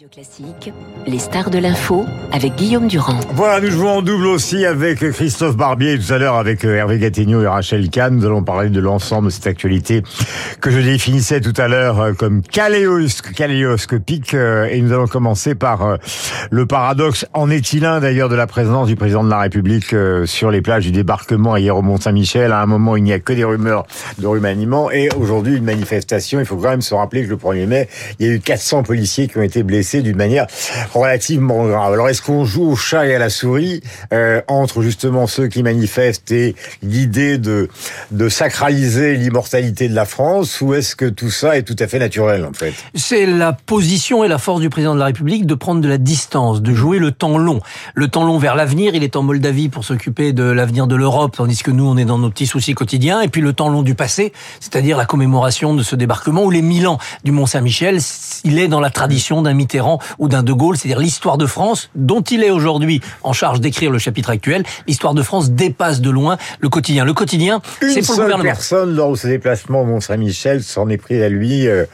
[0.00, 0.72] Radio Classique,
[1.06, 3.20] les stars de l'info avec Guillaume Durand.
[3.34, 6.98] Voilà, nous jouons en double aussi avec Christophe Barbier tout à l'heure avec euh, Hervé
[6.98, 8.16] Gattegno et Rachel Kahn.
[8.16, 10.02] Nous allons parler de l'ensemble de cette actualité
[10.62, 14.32] que je définissais tout à l'heure euh, comme caléoscopique.
[14.32, 15.98] Euh, et nous allons commencer par
[16.50, 19.94] le paradoxe, en est-il un d'ailleurs de la présence du président de la République
[20.24, 22.52] sur les plages du débarquement hier au Mont-Saint-Michel?
[22.52, 23.84] À un moment, il n'y a que des rumeurs
[24.18, 26.40] de remaniement et aujourd'hui une manifestation.
[26.40, 27.88] Il faut quand même se rappeler que le 1er mai,
[28.18, 30.46] il y a eu 400 policiers qui ont été blessés d'une manière
[30.94, 31.92] relativement grave.
[31.92, 35.62] Alors est-ce qu'on joue au chat et à la souris euh, entre justement ceux qui
[35.62, 37.68] manifestent et l'idée de,
[38.10, 41.98] de sacraliser l'immortalité de la France ou est-ce que tout ça est tout à fait
[41.98, 42.72] naturel en fait?
[42.94, 45.98] C'est la position et la force du président de la République de prendre de la
[45.98, 47.60] distance, de jouer le temps long.
[47.94, 51.36] Le temps long vers l'avenir, il est en Moldavie pour s'occuper de l'avenir de l'Europe,
[51.36, 53.82] tandis que nous on est dans nos petits soucis quotidiens, et puis le temps long
[53.82, 57.98] du passé, c'est-à-dire la commémoration de ce débarquement ou les mille ans du Mont Saint-Michel,
[58.44, 61.90] il est dans la tradition d'un Mitterrand ou d'un De Gaulle, c'est-à-dire l'histoire de France,
[61.94, 64.64] dont il est aujourd'hui en charge d'écrire le chapitre actuel.
[64.88, 67.04] L'histoire de France dépasse de loin le quotidien.
[67.04, 68.42] Le quotidien, c'est pour le gouvernement.
[68.42, 71.84] personne, lors de ses déplacements au Mont-Saint-Michel, s'en est pris à lui, euh,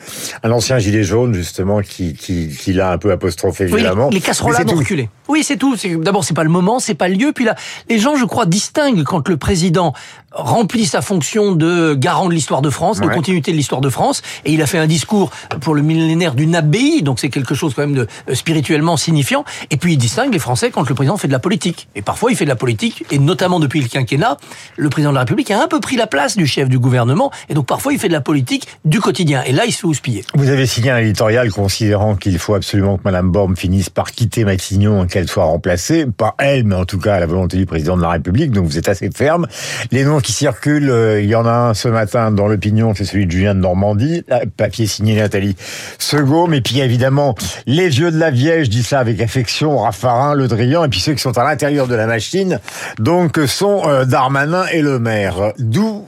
[0.42, 4.08] un ancien gilet jaune, justement, qui, qui, qui l'a un peu apostrophé, évidemment.
[4.10, 5.10] les casseroles ont reculé.
[5.28, 5.76] Oui, c'est tout.
[6.00, 7.32] D'abord, c'est pas le moment, c'est pas le lieu.
[7.34, 7.56] Puis là,
[7.90, 9.92] les gens, je crois, distinguent quand le président
[10.36, 14.22] remplit sa fonction de garant de l'histoire de France, de continuité de l'histoire de France,
[14.44, 17.74] et il a fait un discours pour le millénaire d'une abbaye, donc c'est quelque chose
[17.74, 19.44] quand même de euh, spirituellement signifiant.
[19.70, 21.88] Et puis il distingue les Français quand le président fait de la politique.
[21.94, 24.36] Et parfois il fait de la politique, et notamment depuis le quinquennat,
[24.76, 27.30] le président de la République a un peu pris la place du chef du gouvernement,
[27.48, 29.42] et donc parfois il fait de la politique du quotidien.
[29.46, 30.24] Et là, il se fait houspiller.
[30.34, 34.44] Vous avez signé un éditorial considérant qu'il faut absolument que Madame Borne finisse par quitter
[34.44, 37.96] Matignon, qu'elle soit remplacée, pas elle, mais en tout cas à la volonté du président
[37.96, 38.50] de la République.
[38.50, 39.46] Donc vous êtes assez ferme.
[39.90, 43.04] Les noms qui circulent, euh, il y en a un ce matin dans l'opinion, c'est
[43.04, 44.24] celui de Julien de Normandie,
[44.56, 45.54] papier signé Nathalie
[46.00, 50.34] Segaume, et puis évidemment les vieux de la vieille, je dis ça avec affection, Raffarin,
[50.34, 52.58] Le Drian, et puis ceux qui sont à l'intérieur de la machine,
[52.98, 55.52] donc sont euh, Darmanin et Le Maire.
[55.60, 56.04] D'où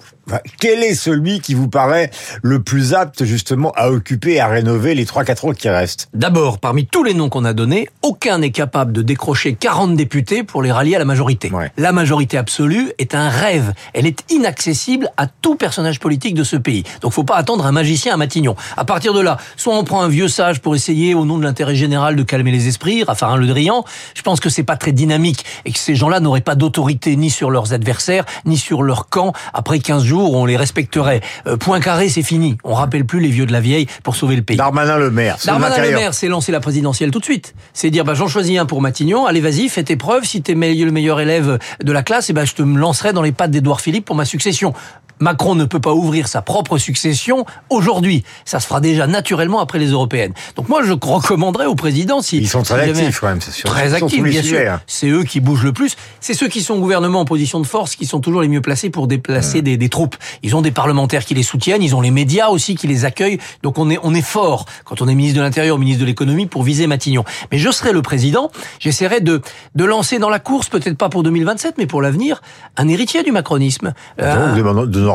[0.59, 2.11] quel est celui qui vous paraît
[2.43, 6.09] le plus apte justement à occuper et à rénover les 3-4 autres qui restent?
[6.15, 10.43] D'abord, parmi tous les noms qu'on a donnés, aucun n'est capable de décrocher 40 députés
[10.43, 11.50] pour les rallier à la majorité.
[11.77, 13.72] La majorité absolue est un rêve.
[13.94, 16.84] Elle est inaccessible à tout personnage politique de ce pays.
[17.00, 18.56] Donc faut pas attendre un magicien à Matignon.
[18.77, 21.44] À partir de là, soit on prend un vieux sage pour essayer au nom de
[21.44, 23.84] l'intérêt général de calmer les esprits, Raffarin Le Drian.
[24.15, 27.31] Je pense que c'est pas très dynamique et que ces gens-là n'auraient pas d'autorité ni
[27.31, 31.21] sur leurs adversaires, ni sur leur camp après 15 jours on les respecterait.
[31.47, 32.56] Euh, point carré, c'est fini.
[32.65, 34.56] On rappelle plus les vieux de la vieille pour sauver le pays.
[34.56, 35.37] Darmanin le maire.
[35.45, 37.55] Darmanin le maire, c'est lancer la présidentielle tout de suite.
[37.73, 39.27] C'est dire, bah, j'en choisis un pour Matignon.
[39.27, 40.25] Allez, vas-y, fais tes preuves.
[40.25, 43.23] Si t'es le meilleur élève de la classe, et eh ben, je te lancerai dans
[43.23, 44.75] les pattes d'Edouard Philippe pour ma succession.
[45.21, 48.25] Macron ne peut pas ouvrir sa propre succession aujourd'hui.
[48.45, 50.33] Ça se fera déjà naturellement après les européennes.
[50.56, 53.69] Donc moi, je recommanderais au président si ils sont très actifs quand même, c'est sûr.
[53.69, 54.59] Très actifs, bien sûr.
[54.59, 54.81] Hein.
[54.87, 55.97] C'est eux qui bougent le plus.
[56.21, 58.61] C'est ceux qui sont au gouvernement en position de force qui sont toujours les mieux
[58.61, 60.17] placés pour déplacer des, des, troupes.
[60.43, 63.39] Ils ont des parlementaires qui les soutiennent, ils ont les médias aussi qui les accueillent.
[63.62, 66.47] Donc on est on est fort quand on est ministre de l'Intérieur, ministre de l'Économie
[66.47, 67.25] pour viser Matignon.
[67.50, 69.41] Mais je serai le président, j'essaierai de
[69.75, 72.41] de lancer dans la course, peut-être pas pour 2027, mais pour l'avenir,
[72.77, 73.93] un héritier du macronisme.
[74.21, 75.08] Euh, donc de,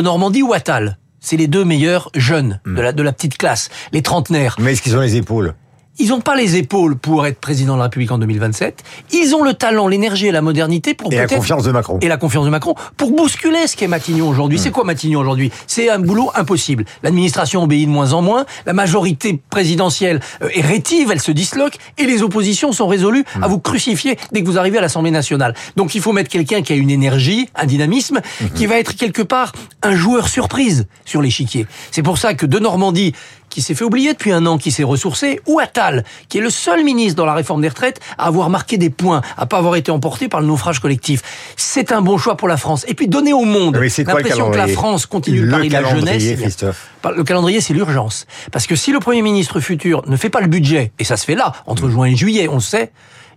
[0.00, 0.98] Normandie ou Attal.
[1.20, 4.56] C'est les deux meilleurs jeunes de, la, de la petite classe, les trentenaires.
[4.58, 5.54] Mais est-ce qu'ils ont les épaules?
[6.00, 8.82] Ils n'ont pas les épaules pour être président de la République en 2027.
[9.12, 12.08] Ils ont le talent, l'énergie et la modernité pour et la confiance de Macron et
[12.08, 14.58] la confiance de Macron pour bousculer ce qu'est Matignon aujourd'hui.
[14.58, 14.62] Hmm.
[14.62, 15.52] C'est quoi Matignon aujourd'hui?
[15.66, 16.86] C'est un boulot impossible.
[17.02, 18.46] L'administration obéit de moins en moins.
[18.64, 23.48] La majorité présidentielle euh, est rétive, elle se disloque et les oppositions sont résolues à
[23.48, 23.50] hmm.
[23.50, 25.54] vous crucifier dès que vous arrivez à l'Assemblée nationale.
[25.76, 28.48] Donc il faut mettre quelqu'un qui a une énergie, un dynamisme, hmm.
[28.54, 29.52] qui va être quelque part
[29.82, 31.66] un joueur surprise sur l'échiquier.
[31.90, 33.12] C'est pour ça que de Normandie
[33.50, 36.50] qui s'est fait oublier depuis un an, qui s'est ressourcé, ou Attal, qui est le
[36.50, 39.76] seul ministre dans la réforme des retraites à avoir marqué des points, à pas avoir
[39.76, 41.22] été emporté par le naufrage collectif.
[41.56, 42.84] C'est un bon choix pour la France.
[42.88, 46.40] Et puis donner au monde l'impression que la France continue le pari de la jeunesse.
[46.40, 46.88] Christophe.
[47.16, 48.26] Le calendrier, c'est l'urgence.
[48.52, 51.24] Parce que si le Premier ministre futur ne fait pas le budget, et ça se
[51.24, 52.92] fait là, entre juin et juillet, on le sait,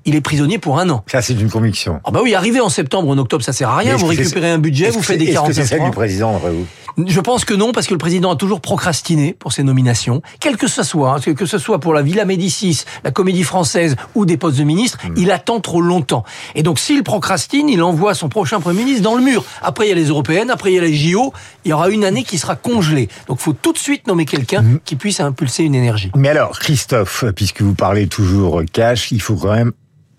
[0.05, 1.03] il est prisonnier pour un an.
[1.07, 2.01] Ça, c'est une conviction.
[2.03, 3.95] Ah bah oui, arriver en septembre, en octobre, ça sert à rien.
[3.95, 6.51] Vous récupérez un budget, vous faites des 40 Est-ce que c'est celle du président, après
[6.51, 6.65] vous?
[6.97, 10.57] Je pense que non, parce que le président a toujours procrastiné pour ses nominations, quel
[10.57, 14.25] que ce soit, hein, que ce soit pour la Villa Médicis, la Comédie Française ou
[14.25, 15.13] des postes de ministre, hmm.
[15.17, 16.23] il attend trop longtemps.
[16.55, 19.43] Et donc, s'il procrastine, il envoie son prochain Premier ministre dans le mur.
[19.61, 21.33] Après, il y a les Européennes, après, il y a les JO.
[21.65, 23.09] Il y aura une année qui sera congelée.
[23.27, 24.79] Donc, il faut tout de suite nommer quelqu'un hmm.
[24.85, 26.11] qui puisse impulser une énergie.
[26.15, 29.71] Mais alors, Christophe, puisque vous parlez toujours cash, il faut quand même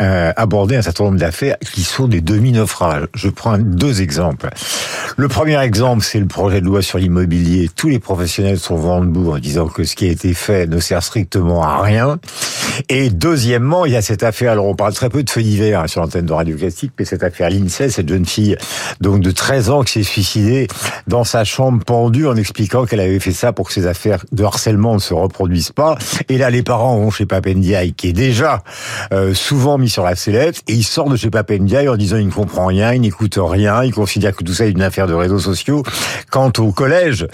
[0.03, 3.07] euh, aborder un certain nombre d'affaires qui sont des demi-naufrages.
[3.15, 4.49] Je prends deux exemples.
[5.17, 7.71] Le premier exemple, c'est le projet de loi sur l'immobilier.
[7.75, 10.81] Tous les professionnels sont vent debout en disant que ce qui a été fait ne
[10.81, 12.19] sert strictement à rien.
[12.89, 15.81] Et deuxièmement, il y a cette affaire, alors on parle très peu de feux d'hiver
[15.81, 18.57] hein, sur l'antenne de Radio Classique, mais cette affaire l'INSEE, cette jeune fille
[19.01, 20.67] donc de 13 ans qui s'est suicidée
[21.07, 24.43] dans sa chambre pendue en expliquant qu'elle avait fait ça pour que ses affaires de
[24.43, 25.97] harcèlement ne se reproduisent pas.
[26.29, 28.63] Et là, les parents vont chez Papendiaï, qui est déjà
[29.13, 32.27] euh, souvent mis sur la sellette, et il sort de chez Papendiaï en disant il
[32.27, 35.15] ne comprend rien, il n'écoute rien, il considère que tout ça est une affaire de
[35.15, 35.85] réseaux sociaux.
[36.33, 37.29] Quant au collège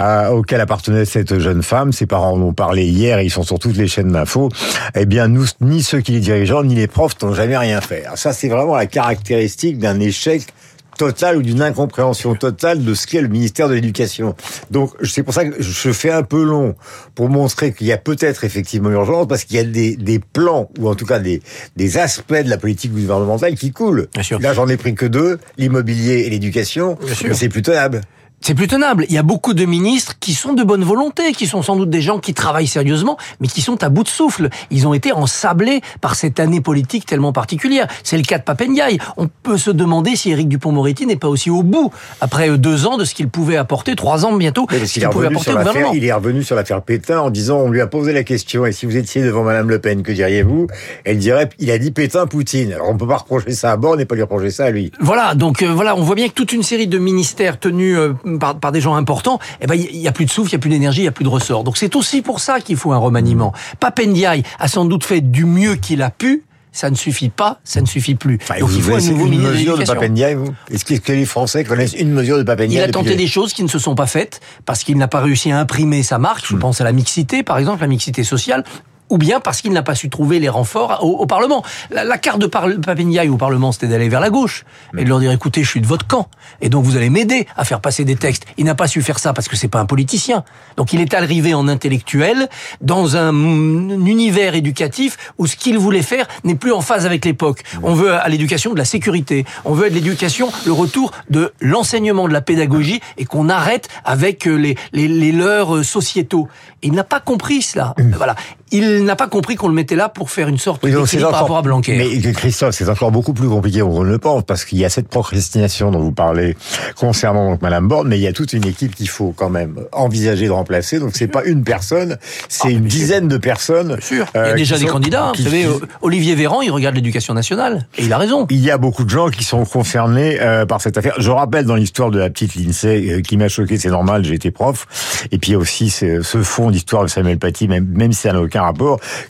[0.00, 3.58] euh, auquel appartenait cette jeune femme, ses parents en ont parlé hier, ils sont sur
[3.58, 4.48] toutes les chaînes d'infos,
[4.94, 8.04] eh bien, nous, ni ceux qui les dirigeants, ni les profs n'ont jamais rien fait.
[8.14, 10.46] ça, c'est vraiment la caractéristique d'un échec
[10.96, 14.34] total ou d'une incompréhension totale de ce qu'est le ministère de l'Éducation.
[14.70, 16.74] Donc c'est pour ça que je fais un peu long
[17.14, 20.70] pour montrer qu'il y a peut-être effectivement urgence parce qu'il y a des, des, plans
[20.78, 21.42] ou en tout cas des,
[21.76, 24.08] des aspects de la politique gouvernementale qui coulent.
[24.40, 28.00] Là j'en ai pris que deux, l'immobilier et l'éducation, mais c'est plus tenable
[28.44, 29.06] c'est plus tenable.
[29.08, 31.88] Il y a beaucoup de ministres qui sont de bonne volonté, qui sont sans doute
[31.88, 34.50] des gens qui travaillent sérieusement, mais qui sont à bout de souffle.
[34.70, 37.88] Ils ont été ensablés par cette année politique tellement particulière.
[38.02, 38.98] C'est le cas de Papendiaï.
[39.16, 42.86] On peut se demander si Éric Dupont-Moretti n'est pas aussi au bout, après euh, deux
[42.86, 45.92] ans, de ce qu'il pouvait apporter, trois ans bientôt, ce qu'il pouvait apporter au gouvernement.
[45.94, 48.72] Il est revenu sur l'affaire Pétain en disant, on lui a posé la question, et
[48.72, 50.66] si vous étiez devant Madame Le Pen, que diriez-vous?
[51.04, 52.74] Elle dirait, il a dit Pétain-Poutine.
[52.74, 54.70] Alors on peut pas reprocher ça à bord, on n'est pas lui reprocher ça à
[54.70, 54.92] lui.
[55.00, 58.12] Voilà, donc euh, voilà, on voit bien que toute une série de ministères tenus euh,
[58.38, 60.56] par, par, des gens importants, eh ben il y a plus de souffle, il y
[60.56, 61.64] a plus d'énergie, il y a plus de ressort.
[61.64, 63.52] Donc c'est aussi pour ça qu'il faut un remaniement.
[63.80, 66.44] Papendiaï a sans doute fait du mieux qu'il a pu
[66.74, 68.38] ça ne suffit pas, ça ne suffit plus.
[68.58, 70.36] Donc il faut un nouveau une mesure de Papendiaï,
[70.70, 73.62] Est-ce que les Français connaissent une mesure de Papendiaï Il a tenté des choses qui
[73.62, 76.44] ne se sont pas faites parce qu'il n'a pas réussi à imprimer sa marque.
[76.46, 76.58] Je hmm.
[76.58, 78.64] pense à la mixité, par exemple, la mixité sociale
[79.10, 81.64] ou bien parce qu'il n'a pas su trouver les renforts au, Parlement.
[81.90, 84.64] La, carte de Papendiaï au Parlement, c'était d'aller vers la gauche
[84.96, 86.28] et de leur dire écoutez, je suis de votre camp
[86.60, 88.44] et donc vous allez m'aider à faire passer des textes.
[88.56, 90.44] Il n'a pas su faire ça parce que c'est pas un politicien.
[90.76, 92.48] Donc il est arrivé en intellectuel
[92.80, 97.62] dans un, univers éducatif où ce qu'il voulait faire n'est plus en phase avec l'époque.
[97.82, 102.28] On veut à l'éducation de la sécurité, on veut à l'éducation le retour de l'enseignement,
[102.28, 106.48] de la pédagogie et qu'on arrête avec les, les, les leurs sociétaux.
[106.82, 107.94] il n'a pas compris cela.
[108.16, 108.36] Voilà
[108.74, 111.40] il n'a pas compris qu'on le mettait là pour faire une sorte de d'équilibre par
[111.40, 111.96] rapport à Blanquer.
[111.96, 114.88] Mais Christophe, c'est encore beaucoup plus compliqué qu'on ne le pense, parce qu'il y a
[114.88, 116.56] cette procrastination dont vous parlez
[116.96, 119.76] concernant donc Madame Borne, mais il y a toute une équipe qu'il faut quand même
[119.92, 120.98] envisager de remplacer.
[120.98, 122.18] Donc c'est pas une personne,
[122.48, 123.88] c'est ah, une dizaine de personnes.
[123.88, 124.26] Bien sûr.
[124.34, 125.32] il y a euh, déjà des candidats.
[125.36, 125.66] vous savez,
[126.02, 128.46] Olivier Véran, il regarde l'éducation nationale et il a raison.
[128.50, 131.14] Il y a beaucoup de gens qui sont concernés euh, par cette affaire.
[131.18, 134.34] Je rappelle dans l'histoire de la petite Lindsay euh, qui m'a choqué, c'est normal, j'ai
[134.34, 134.86] été prof.
[135.32, 138.22] Et puis il y a aussi ce, fond d'histoire de Samuel Paty, même, même si
[138.22, 138.83] ça n'a aucun rapport,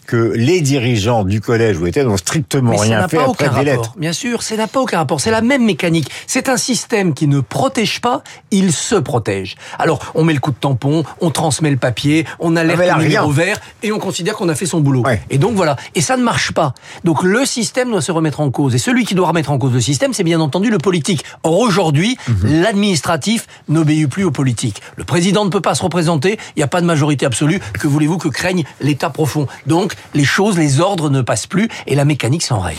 [0.06, 3.94] que les dirigeants du collège où étaient n'ont strictement rien fait après des lettres.
[3.96, 5.20] Bien sûr, ça n'a pas aucun rapport.
[5.20, 6.10] C'est la même mécanique.
[6.26, 9.56] C'est un système qui ne protège pas, il se protège.
[9.78, 13.30] Alors, on met le coup de tampon, on transmet le papier, on alerte le numéro
[13.30, 15.04] vert et on considère qu'on a fait son boulot.
[15.30, 15.76] Et donc voilà.
[15.94, 16.74] Et ça ne marche pas.
[17.04, 18.74] Donc le système doit se remettre en cause.
[18.74, 21.24] Et celui qui doit remettre en cause le système, c'est bien entendu le politique.
[21.42, 22.62] Or aujourd'hui, mhm.
[22.62, 24.80] l'administratif n'obéit plus au politique.
[24.96, 27.60] Le président ne peut pas se représenter, il n'y a pas de majorité absolue.
[27.72, 29.43] Que voulez-vous que craigne l'État profond?
[29.66, 32.76] Donc les choses, les ordres ne passent plus et la mécanique s'enraye.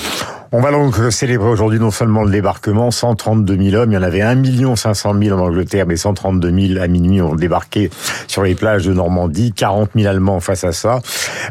[0.52, 4.04] On va donc célébrer aujourd'hui non seulement le débarquement, 132 000 hommes, il y en
[4.04, 7.90] avait 1 500 000 en Angleterre, mais 132 000 à minuit ont débarqué
[8.28, 11.02] sur les plages de Normandie, 40 000 Allemands face à ça.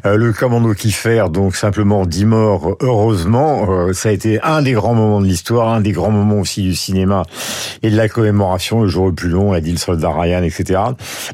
[0.06, 4.72] Euh, le commando Kiffer, donc simplement 10 morts, heureusement, euh, ça a été un des
[4.72, 7.24] grands moments de l'histoire, un des grands moments aussi du cinéma
[7.82, 10.80] et de la commémoration, le jour le plus long, a dit le soldat Ryan, etc.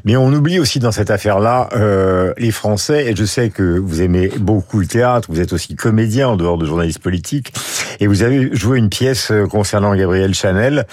[0.03, 4.01] Mais on oublie aussi dans cette affaire-là euh, les Français, et je sais que vous
[4.01, 7.53] aimez beaucoup le théâtre, vous êtes aussi comédien en dehors de journaliste politique,
[8.01, 10.85] et vous avez joué une pièce euh, concernant Gabriel Chanel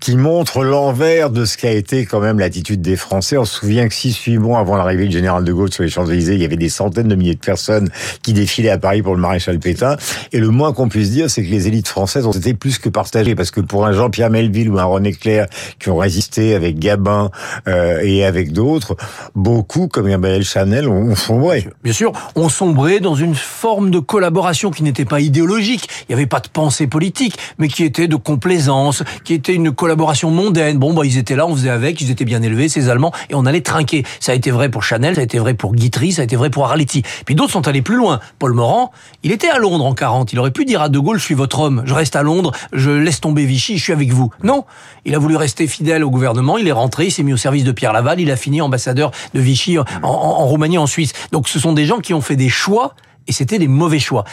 [0.00, 3.38] qui montre l'envers de ce qu'a été quand même l'attitude des Français.
[3.38, 6.34] On se souvient que six, huit avant l'arrivée du général de Gaulle sur les Champs-Élysées,
[6.34, 7.88] il y avait des centaines de milliers de personnes
[8.22, 9.96] qui défilaient à Paris pour le maréchal Pétain.
[10.32, 12.88] Et le moins qu'on puisse dire, c'est que les élites françaises ont été plus que
[12.88, 13.36] partagées.
[13.36, 15.46] Parce que pour un Jean-Pierre Melville ou un René Clair
[15.78, 17.30] qui ont résisté avec Gabin
[17.68, 18.96] euh, et avec d'autres,
[19.36, 21.68] beaucoup, comme Gabriel Chanel, ont sombré.
[21.84, 25.88] Bien sûr, ont sombré dans une forme de collaboration qui n'était pas idéologique.
[26.08, 29.72] Il n'y avait pas de pensée politique, mais qui était de complaisance, qui était une
[29.72, 30.78] collaboration mondaine.
[30.78, 33.34] Bon, bah, ils étaient là, on faisait avec, ils étaient bien élevés, ces Allemands, et
[33.34, 34.04] on allait trinquer.
[34.20, 36.36] Ça a été vrai pour Chanel, ça a été vrai pour Guitry, ça a été
[36.36, 37.02] vrai pour Arletty.
[37.24, 38.20] Puis d'autres sont allés plus loin.
[38.38, 40.32] Paul Morand, il était à Londres en 40.
[40.32, 42.52] Il aurait pu dire à De Gaulle, je suis votre homme, je reste à Londres,
[42.72, 44.30] je laisse tomber Vichy, je suis avec vous.
[44.42, 44.64] Non.
[45.04, 47.64] Il a voulu rester fidèle au gouvernement, il est rentré, il s'est mis au service
[47.64, 51.12] de Pierre Laval, il a fini ambassadeur de Vichy en, en Roumanie, en Suisse.
[51.32, 52.94] Donc ce sont des gens qui ont fait des choix,
[53.26, 54.24] et c'était des mauvais choix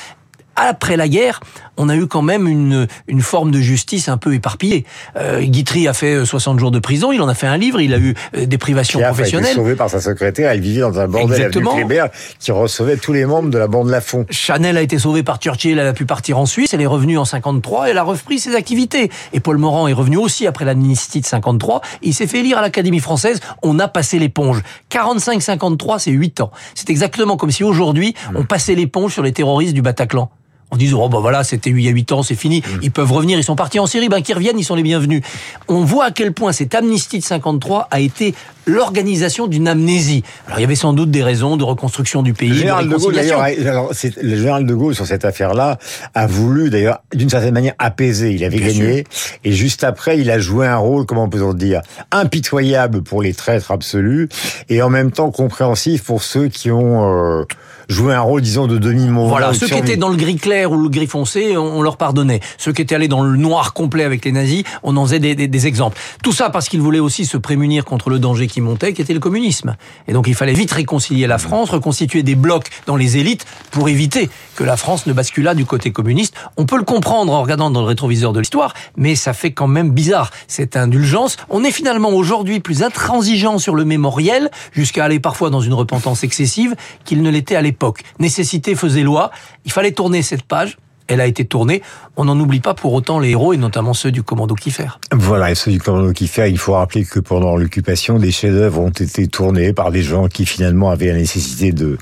[0.55, 1.39] après la guerre,
[1.77, 4.85] on a eu quand même une, une forme de justice un peu éparpillée.
[5.17, 7.93] Euh, Guitry a fait 60 jours de prison, il en a fait un livre, il
[7.93, 9.45] a eu des privations professionnelles.
[9.45, 11.71] Il a été sauvé par sa secrétaire, elle vivait dans un bordel Exactement.
[11.71, 12.05] avenue Kléber
[12.39, 14.25] qui recevait tous les membres de la bande Lafont.
[14.29, 17.17] Chanel a été sauvée par Churchill, elle a pu partir en Suisse, elle est revenue
[17.17, 19.11] en 53, elle a repris ses activités.
[19.33, 22.61] Et Paul Morand est revenu aussi après l'amnistie de 53, il s'est fait élire à
[22.61, 24.63] l'Académie française, on a passé l'éponge.
[24.91, 26.51] 45-53, c'est 8 ans.
[26.73, 30.29] C'est exactement comme si aujourd'hui, on passait l'éponge sur les terroristes du Bataclan
[30.71, 32.59] en disant oh ben voilà c'était il y a 8 ans c'est fini.
[32.59, 32.79] Mm.
[32.83, 34.09] ils peuvent revenir ils sont partis en Syrie.
[34.09, 35.21] Ben qu'ils reviennent ils sont les bienvenus.
[35.67, 38.33] On voit à quel point cette amnistie de 53 a été
[38.65, 40.23] l'organisation d'une amnésie.
[40.47, 42.95] Alors il y avait sans doute des raisons de reconstruction du pays le général de,
[42.95, 43.91] Gaulle alors,
[44.21, 45.77] le général de Gaulle sur cette affaire là
[46.13, 48.31] a voulu d'ailleurs d'une certaine manière apaiser.
[48.31, 49.03] Il avait gagné.
[49.43, 51.81] et juste après il a joué un rôle comment peut-on dire
[52.11, 54.29] impitoyable pour les traîtres absolus
[54.69, 57.43] et en même temps compréhensif pour ceux qui ont euh,
[57.89, 60.81] joué un rôle disons de demi-mot voilà ceux qui étaient dans le gris clair ou
[60.81, 62.39] le gris foncé, on, leur pardonnait.
[62.57, 65.67] Ceux qui étaient allés dans le noir complet avec les nazis, on en faisait des,
[65.67, 65.97] exemples.
[66.23, 69.13] Tout ça parce qu'ils voulaient aussi se prémunir contre le danger qui montait, qui était
[69.13, 69.75] le communisme.
[70.07, 73.89] Et donc il fallait vite réconcilier la France, reconstituer des blocs dans les élites pour
[73.89, 76.35] éviter que la France ne basculât du côté communiste.
[76.57, 79.67] On peut le comprendre en regardant dans le rétroviseur de l'histoire, mais ça fait quand
[79.67, 81.37] même bizarre cette indulgence.
[81.49, 86.23] On est finalement aujourd'hui plus intransigeant sur le mémoriel, jusqu'à aller parfois dans une repentance
[86.23, 88.01] excessive, qu'il ne l'était à l'époque.
[88.19, 89.31] Nécessité faisait loi,
[89.65, 91.81] il fallait tourner cette page elle a été tournée.
[92.17, 94.87] On n'en oublie pas pour autant les héros et notamment ceux du commando Kiffer.
[95.11, 98.89] Voilà, et ceux du commando Kiffer, il faut rappeler que pendant l'occupation, des chefs-d'œuvre ont
[98.89, 101.97] été tournés par des gens qui finalement avaient la nécessité de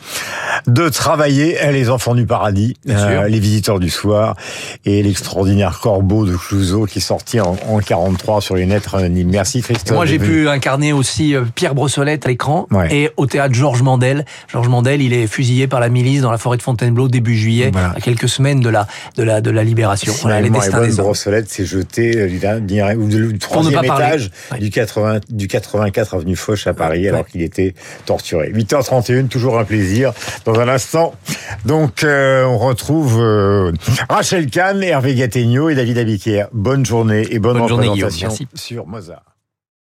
[0.67, 1.57] de travailler.
[1.71, 4.35] Les enfants du paradis, euh, les visiteurs du soir
[4.85, 8.87] et l'extraordinaire Corbeau de Clouseau qui est sorti en, en 43 sur les nets
[9.25, 9.95] Merci Christophe.
[9.95, 14.25] moi j'ai pu incarner aussi euh, Pierre Brossolette à l'écran et au théâtre Georges Mandel.
[14.47, 17.71] Georges Mandel, il est fusillé par la milice dans la forêt de Fontainebleau début juillet,
[17.75, 20.02] à quelques semaines de la de la de la libération.
[20.21, 26.15] Voilà, les destins des Brossolette s'est jeté euh, du troisième étage du 80 du 84
[26.15, 27.73] avenue Foch à Paris alors qu'il était
[28.05, 28.51] torturé.
[28.51, 30.13] 8h31, toujours un plaisir.
[30.45, 31.13] Dans un instant,
[31.65, 33.71] donc euh, on retrouve euh,
[34.09, 36.47] Rachel Kahn, Hervé Gattegno et David Abiquière.
[36.53, 39.32] Bonne journée et bonne, bonne représentation sur Mozart.